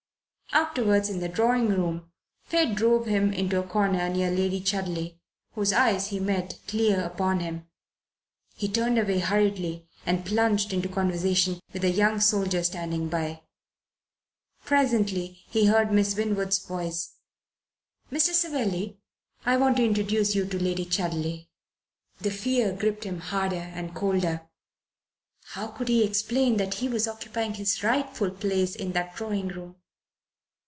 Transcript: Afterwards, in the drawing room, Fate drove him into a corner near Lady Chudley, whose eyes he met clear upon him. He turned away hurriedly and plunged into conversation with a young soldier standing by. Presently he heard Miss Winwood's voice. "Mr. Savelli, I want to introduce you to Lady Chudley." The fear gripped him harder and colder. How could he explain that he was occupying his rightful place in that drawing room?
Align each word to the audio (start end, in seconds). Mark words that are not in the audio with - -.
Afterwards, 0.53 1.07
in 1.09 1.21
the 1.21 1.29
drawing 1.29 1.69
room, 1.69 2.11
Fate 2.43 2.75
drove 2.75 3.05
him 3.05 3.31
into 3.31 3.57
a 3.57 3.65
corner 3.65 4.09
near 4.09 4.29
Lady 4.29 4.59
Chudley, 4.59 5.17
whose 5.53 5.71
eyes 5.71 6.07
he 6.07 6.19
met 6.19 6.59
clear 6.67 6.99
upon 7.05 7.39
him. 7.39 7.69
He 8.57 8.67
turned 8.67 8.99
away 8.99 9.19
hurriedly 9.19 9.87
and 10.05 10.25
plunged 10.25 10.73
into 10.73 10.89
conversation 10.89 11.61
with 11.71 11.85
a 11.85 11.89
young 11.89 12.19
soldier 12.19 12.65
standing 12.65 13.07
by. 13.07 13.43
Presently 14.65 15.39
he 15.47 15.67
heard 15.67 15.93
Miss 15.93 16.17
Winwood's 16.17 16.59
voice. 16.59 17.13
"Mr. 18.11 18.33
Savelli, 18.33 18.99
I 19.45 19.55
want 19.55 19.77
to 19.77 19.85
introduce 19.85 20.35
you 20.35 20.45
to 20.45 20.61
Lady 20.61 20.83
Chudley." 20.83 21.47
The 22.19 22.29
fear 22.29 22.73
gripped 22.73 23.05
him 23.05 23.21
harder 23.21 23.55
and 23.55 23.95
colder. 23.95 24.49
How 25.51 25.67
could 25.67 25.87
he 25.87 26.03
explain 26.03 26.57
that 26.57 26.73
he 26.73 26.89
was 26.89 27.07
occupying 27.07 27.53
his 27.53 27.83
rightful 27.83 28.31
place 28.31 28.75
in 28.75 28.91
that 28.91 29.15
drawing 29.15 29.47
room? 29.47 29.77